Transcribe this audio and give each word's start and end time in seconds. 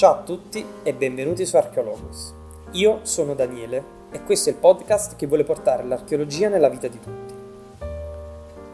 Ciao 0.00 0.12
a 0.12 0.22
tutti 0.22 0.64
e 0.82 0.94
benvenuti 0.94 1.44
su 1.44 1.58
Archeologos. 1.58 2.32
Io 2.70 3.00
sono 3.02 3.34
Daniele 3.34 3.84
e 4.10 4.22
questo 4.24 4.48
è 4.48 4.52
il 4.52 4.58
podcast 4.58 5.14
che 5.14 5.26
vuole 5.26 5.44
portare 5.44 5.84
l'archeologia 5.84 6.48
nella 6.48 6.70
vita 6.70 6.88
di 6.88 6.98
tutti. 6.98 7.34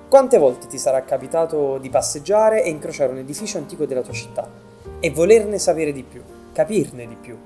Quante 0.09 0.39
volte 0.39 0.69
ti 0.69 0.79
sarà 0.79 1.03
capitato 1.03 1.79
di 1.79 1.91
passeggiare 1.91 2.63
e 2.63 2.71
incrociare 2.71 3.11
un 3.11 3.19
edificio 3.19 3.59
antico 3.59 3.87
della 3.87 4.03
tua 4.03 4.13
città 4.13 4.49
e 5.01 5.11
volerne 5.11 5.59
sapere 5.59 5.91
di 5.91 6.05
più, 6.05 6.23
capirne 6.53 7.09
di 7.09 7.17
più, 7.17 7.37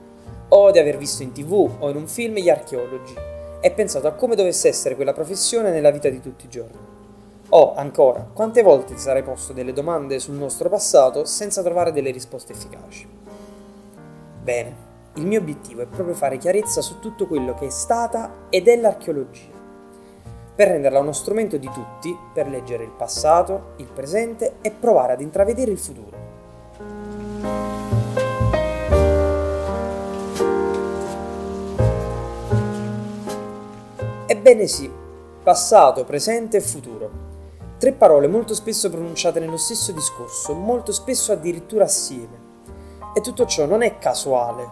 o 0.48 0.70
di 0.70 0.78
aver 0.78 0.98
visto 0.98 1.22
in 1.22 1.32
tv 1.32 1.76
o 1.78 1.88
in 1.88 1.96
un 1.96 2.06
film 2.06 2.34
gli 2.34 2.50
archeologi 2.50 3.14
e 3.62 3.70
pensato 3.70 4.06
a 4.06 4.12
come 4.12 4.34
dovesse 4.34 4.68
essere 4.68 4.94
quella 4.94 5.14
professione 5.14 5.70
nella 5.70 5.90
vita 5.90 6.10
di 6.10 6.20
tutti 6.20 6.44
i 6.44 6.50
giorni? 6.50 6.78
O 7.48 7.72
ancora, 7.74 8.28
quante 8.30 8.60
volte 8.60 8.92
ti 8.92 9.00
sarai 9.00 9.22
posto 9.22 9.54
delle 9.54 9.72
domande 9.72 10.18
sul 10.18 10.34
nostro 10.34 10.68
passato 10.68 11.24
senza 11.24 11.62
trovare 11.62 11.92
delle 11.92 12.10
risposte 12.10 12.52
efficaci? 12.52 13.29
Bene, 14.42 14.74
il 15.14 15.26
mio 15.26 15.38
obiettivo 15.38 15.82
è 15.82 15.86
proprio 15.86 16.14
fare 16.14 16.38
chiarezza 16.38 16.80
su 16.80 16.98
tutto 16.98 17.26
quello 17.26 17.54
che 17.54 17.66
è 17.66 17.70
stata 17.70 18.46
ed 18.48 18.68
è 18.68 18.76
l'archeologia, 18.76 19.52
per 20.54 20.68
renderla 20.68 20.98
uno 20.98 21.12
strumento 21.12 21.58
di 21.58 21.68
tutti 21.70 22.16
per 22.32 22.48
leggere 22.48 22.84
il 22.84 22.90
passato, 22.90 23.72
il 23.76 23.86
presente 23.86 24.54
e 24.62 24.70
provare 24.70 25.12
ad 25.12 25.20
intravedere 25.20 25.70
il 25.70 25.78
futuro. 25.78 26.16
Ebbene 34.26 34.66
sì, 34.66 34.90
passato, 35.42 36.04
presente 36.04 36.56
e 36.56 36.60
futuro. 36.62 37.10
Tre 37.76 37.92
parole 37.92 38.26
molto 38.26 38.54
spesso 38.54 38.88
pronunciate 38.88 39.38
nello 39.38 39.58
stesso 39.58 39.92
discorso, 39.92 40.54
molto 40.54 40.92
spesso 40.92 41.30
addirittura 41.30 41.84
assieme. 41.84 42.39
E 43.12 43.20
tutto 43.20 43.44
ciò 43.44 43.66
non 43.66 43.82
è 43.82 43.98
casuale. 43.98 44.68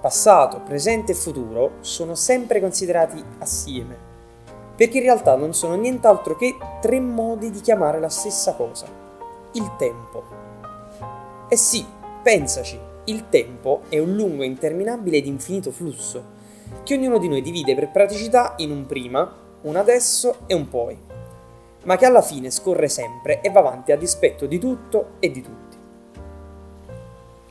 Passato, 0.00 0.60
presente 0.60 1.12
e 1.12 1.14
futuro 1.16 1.72
sono 1.80 2.14
sempre 2.14 2.60
considerati 2.60 3.22
assieme, 3.38 3.96
perché 4.76 4.98
in 4.98 5.02
realtà 5.02 5.34
non 5.34 5.52
sono 5.52 5.74
nient'altro 5.74 6.36
che 6.36 6.56
tre 6.80 7.00
modi 7.00 7.50
di 7.50 7.60
chiamare 7.60 7.98
la 7.98 8.08
stessa 8.08 8.54
cosa, 8.54 8.86
il 9.52 9.74
tempo. 9.76 10.22
E 11.48 11.56
sì, 11.56 11.84
pensaci, 12.22 12.78
il 13.06 13.28
tempo 13.28 13.82
è 13.88 13.98
un 13.98 14.14
lungo, 14.14 14.44
interminabile 14.44 15.16
ed 15.16 15.26
infinito 15.26 15.72
flusso, 15.72 16.34
che 16.84 16.94
ognuno 16.94 17.18
di 17.18 17.28
noi 17.28 17.42
divide 17.42 17.74
per 17.74 17.90
praticità 17.90 18.54
in 18.58 18.70
un 18.70 18.86
prima, 18.86 19.28
un 19.62 19.74
adesso 19.74 20.36
e 20.46 20.54
un 20.54 20.68
poi, 20.68 20.96
ma 21.84 21.96
che 21.96 22.06
alla 22.06 22.22
fine 22.22 22.50
scorre 22.50 22.88
sempre 22.88 23.40
e 23.40 23.50
va 23.50 23.58
avanti 23.58 23.90
a 23.90 23.96
dispetto 23.96 24.46
di 24.46 24.58
tutto 24.58 25.14
e 25.18 25.30
di 25.30 25.42
tutti. 25.42 25.75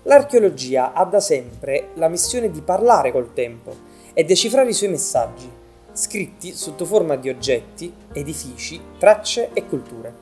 L'archeologia 0.08 0.94
ha 0.94 1.04
da 1.06 1.20
sempre 1.20 1.90
la 1.96 2.10
missione 2.10 2.52
di 2.52 2.62
parlare 2.62 3.12
col 3.12 3.34
tempo 3.34 3.74
e 4.14 4.24
decifrare 4.24 4.70
i 4.70 4.74
suoi 4.74 4.92
messaggi, 4.92 5.52
scritti 5.94 6.54
sotto 6.54 6.86
forma 6.86 7.16
di 7.16 7.28
oggetti, 7.28 7.92
edifici, 8.14 8.80
tracce 9.00 9.50
e 9.54 9.66
culture, 9.66 10.14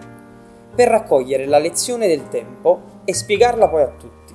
per 0.73 0.87
raccogliere 0.87 1.45
la 1.45 1.57
lezione 1.57 2.07
del 2.07 2.29
tempo 2.29 3.01
e 3.03 3.13
spiegarla 3.13 3.67
poi 3.67 3.81
a 3.81 3.89
tutti. 3.89 4.33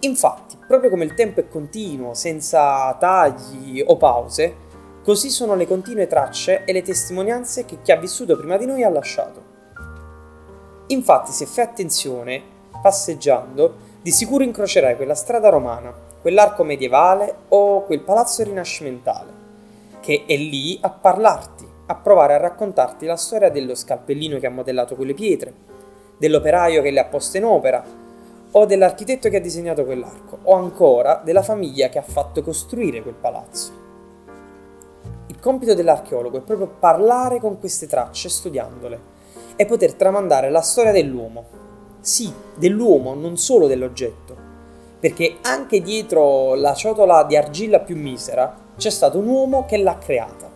Infatti, 0.00 0.58
proprio 0.68 0.90
come 0.90 1.04
il 1.04 1.14
tempo 1.14 1.40
è 1.40 1.48
continuo, 1.48 2.12
senza 2.12 2.92
tagli 2.96 3.82
o 3.82 3.96
pause, 3.96 4.56
così 5.02 5.30
sono 5.30 5.54
le 5.54 5.66
continue 5.66 6.06
tracce 6.06 6.64
e 6.66 6.72
le 6.74 6.82
testimonianze 6.82 7.64
che 7.64 7.78
chi 7.80 7.92
ha 7.92 7.96
vissuto 7.96 8.36
prima 8.36 8.58
di 8.58 8.66
noi 8.66 8.82
ha 8.82 8.90
lasciato. 8.90 9.42
Infatti, 10.88 11.32
se 11.32 11.46
fai 11.46 11.64
attenzione, 11.64 12.42
passeggiando, 12.82 13.83
di 14.04 14.10
sicuro 14.10 14.44
incrocerai 14.44 14.96
quella 14.96 15.14
strada 15.14 15.48
romana, 15.48 15.90
quell'arco 16.20 16.62
medievale 16.62 17.34
o 17.48 17.84
quel 17.84 18.00
palazzo 18.00 18.42
rinascimentale, 18.42 19.32
che 20.00 20.24
è 20.26 20.36
lì 20.36 20.78
a 20.82 20.90
parlarti, 20.90 21.66
a 21.86 21.94
provare 21.94 22.34
a 22.34 22.38
raccontarti 22.38 23.06
la 23.06 23.16
storia 23.16 23.48
dello 23.48 23.74
scalpellino 23.74 24.38
che 24.38 24.46
ha 24.46 24.50
modellato 24.50 24.94
quelle 24.94 25.14
pietre, 25.14 25.54
dell'operaio 26.18 26.82
che 26.82 26.90
le 26.90 27.00
ha 27.00 27.06
poste 27.06 27.38
in 27.38 27.46
opera, 27.46 27.82
o 28.50 28.66
dell'architetto 28.66 29.30
che 29.30 29.38
ha 29.38 29.40
disegnato 29.40 29.86
quell'arco, 29.86 30.40
o 30.42 30.54
ancora 30.54 31.22
della 31.24 31.42
famiglia 31.42 31.88
che 31.88 31.98
ha 31.98 32.02
fatto 32.02 32.42
costruire 32.42 33.00
quel 33.00 33.14
palazzo. 33.14 33.72
Il 35.28 35.40
compito 35.40 35.72
dell'archeologo 35.72 36.36
è 36.36 36.42
proprio 36.42 36.66
parlare 36.78 37.40
con 37.40 37.58
queste 37.58 37.86
tracce 37.86 38.28
studiandole 38.28 39.00
e 39.56 39.64
poter 39.64 39.94
tramandare 39.94 40.50
la 40.50 40.60
storia 40.60 40.92
dell'uomo, 40.92 41.62
sì, 42.04 42.30
dell'uomo, 42.54 43.14
non 43.14 43.38
solo 43.38 43.66
dell'oggetto. 43.66 44.36
Perché 45.00 45.36
anche 45.40 45.80
dietro 45.80 46.54
la 46.54 46.74
ciotola 46.74 47.24
di 47.24 47.34
argilla 47.34 47.80
più 47.80 47.96
misera 47.96 48.54
c'è 48.76 48.90
stato 48.90 49.16
un 49.16 49.26
uomo 49.26 49.64
che 49.64 49.78
l'ha 49.78 49.96
creata. 49.96 50.50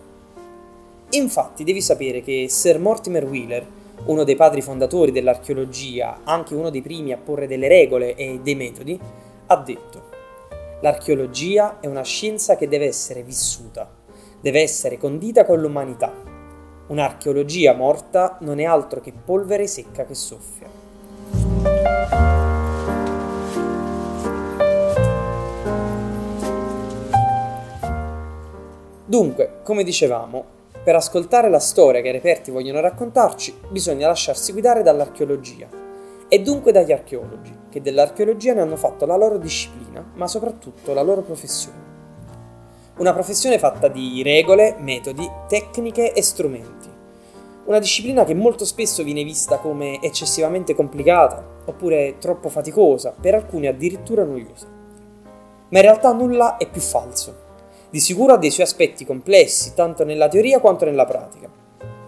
Infatti 1.13 1.65
devi 1.65 1.81
sapere 1.81 2.21
che 2.21 2.49
Sir 2.51 2.79
Mortimer 2.79 3.25
Wheeler, 3.25 3.67
uno 4.05 4.25
dei 4.25 4.37
padri 4.37 4.61
fondatori 4.61 5.11
dell'archeologia, 5.11 6.21
anche 6.25 6.55
uno 6.55 6.69
dei 6.69 6.83
primi 6.83 7.13
a 7.13 7.17
porre 7.17 7.47
delle 7.47 7.67
regole 7.67 8.15
e 8.15 8.41
dei 8.43 8.55
metodi, 8.55 9.01
ha 9.47 9.57
detto 9.57 10.03
L'archeologia 10.81 11.81
è 11.81 11.87
una 11.87 12.03
scienza 12.03 12.57
che 12.57 12.69
deve 12.69 12.85
essere 12.85 13.23
vissuta, 13.23 13.91
deve 14.39 14.61
essere 14.61 14.99
condita 14.99 15.47
con 15.47 15.61
l'umanità. 15.61 16.13
Un'archeologia 16.89 17.73
morta 17.73 18.37
non 18.43 18.61
è 18.61 18.65
altro 18.65 19.01
che 19.01 19.13
polvere 19.13 19.67
secca 19.67 20.05
che 20.05 20.15
soffia. 20.15 20.88
Dunque, 29.09 29.61
come 29.65 29.85
dicevamo, 29.85 30.45
per 30.85 30.95
ascoltare 30.95 31.49
la 31.49 31.59
storia 31.59 32.01
che 32.03 32.09
i 32.09 32.13
reperti 32.13 32.51
vogliono 32.51 32.81
raccontarci, 32.81 33.59
bisogna 33.69 34.07
lasciarsi 34.07 34.53
guidare 34.53 34.83
dall'archeologia 34.83 35.67
e 36.29 36.41
dunque 36.41 36.73
dagli 36.73 36.93
archeologi, 36.93 37.53
che 37.71 37.81
dell'archeologia 37.81 38.53
ne 38.53 38.61
hanno 38.61 38.77
fatto 38.77 39.07
la 39.07 39.17
loro 39.17 39.39
disciplina, 39.39 40.05
ma 40.15 40.29
soprattutto 40.29 40.93
la 40.93 41.03
loro 41.03 41.23
professione. 41.23 41.87
Una 42.99 43.13
professione 43.13 43.59
fatta 43.59 43.89
di 43.89 44.23
regole, 44.23 44.77
metodi, 44.79 45.29
tecniche 45.49 46.13
e 46.13 46.23
strumenti. 46.23 46.78
Una 47.69 47.81
disciplina 47.81 48.25
che 48.25 48.33
molto 48.33 48.65
spesso 48.65 49.03
viene 49.03 49.23
vista 49.23 49.59
come 49.59 50.01
eccessivamente 50.01 50.75
complicata, 50.75 51.47
oppure 51.67 52.17
troppo 52.19 52.49
faticosa, 52.49 53.15
per 53.21 53.35
alcuni 53.35 53.67
addirittura 53.67 54.25
noiosa. 54.25 54.67
Ma 55.69 55.79
in 55.79 55.85
realtà 55.85 56.11
nulla 56.15 56.57
è 56.57 56.67
più 56.67 56.81
falso. 56.81 57.37
Di 57.91 58.01
sicuro 58.01 58.33
ha 58.33 58.39
dei 58.39 58.51
suoi 58.51 58.65
aspetti 58.65 59.05
complessi, 59.05 59.75
tanto 59.75 60.07
nella 60.07 60.29
teoria 60.29 60.61
quanto 60.61 60.87
nella 60.87 61.05
pratica. 61.05 61.51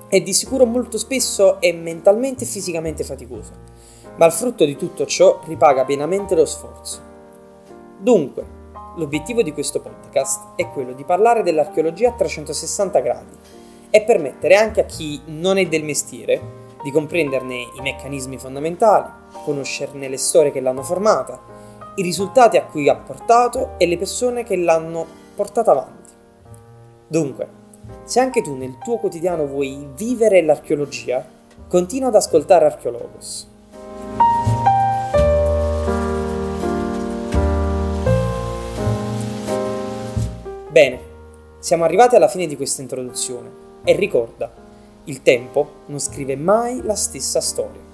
E 0.09 0.23
di 0.23 0.33
sicuro 0.33 0.65
molto 0.65 0.97
spesso 0.97 1.61
è 1.61 1.71
mentalmente 1.73 2.45
e 2.45 2.47
fisicamente 2.47 3.05
faticoso, 3.05 3.53
ma 4.17 4.25
il 4.25 4.33
frutto 4.33 4.65
di 4.65 4.77
tutto 4.77 5.05
ciò 5.05 5.41
ripaga 5.45 5.85
pienamente 5.85 6.35
lo 6.35 6.47
sforzo. 6.47 7.03
Dunque, 7.99 8.47
l'obiettivo 8.97 9.43
di 9.43 9.53
questo 9.53 9.83
podcast 9.83 10.53
è 10.57 10.71
quello 10.71 10.95
di 10.95 11.05
parlare 11.05 11.43
dell'archeologia 11.43 12.09
a 12.09 12.13
360 12.13 13.01
gradi 13.01 13.59
e 13.91 14.03
permettere 14.03 14.55
anche 14.55 14.81
a 14.81 14.85
chi 14.85 15.21
non 15.27 15.59
è 15.59 15.67
del 15.67 15.85
mestiere 15.85 16.59
di 16.83 16.91
comprenderne 16.91 17.55
i 17.55 17.81
meccanismi 17.83 18.39
fondamentali, 18.39 19.11
conoscerne 19.45 20.09
le 20.09 20.17
storie 20.17 20.51
che 20.51 20.61
l'hanno 20.61 20.83
formata, 20.83 21.39
i 21.97 22.03
risultati 22.03 22.57
a 22.57 22.65
cui 22.65 22.89
ha 22.89 22.97
portato 22.97 23.75
e 23.77 23.87
le 23.87 23.99
persone 23.99 24.45
che 24.45 24.57
l'hanno 24.57 25.07
portata 25.35 25.73
avanti. 25.73 26.11
Dunque, 27.07 27.49
se 28.05 28.21
anche 28.21 28.41
tu 28.41 28.57
nel 28.57 28.79
tuo 28.79 28.97
quotidiano 28.99 29.47
vuoi 29.47 29.89
vivere 29.95 30.43
l'archeologia, 30.43 31.25
continua 31.69 32.09
ad 32.09 32.15
ascoltare 32.15 32.65
Archeologos. 32.65 33.49
Bene, 40.71 41.01
siamo 41.59 41.85
arrivati 41.85 42.15
alla 42.15 42.29
fine 42.29 42.47
di 42.47 42.57
questa 42.57 42.81
introduzione 42.81 43.69
e 43.85 43.97
ricorda, 43.97 44.53
il 45.05 45.23
tempo 45.23 45.83
non 45.87 45.99
scrive 45.99 46.37
mai 46.37 46.83
la 46.83 46.95
stessa 46.95 47.41
storia. 47.41 47.90